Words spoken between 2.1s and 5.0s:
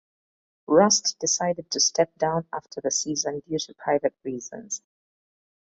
down after the season due to private reasons.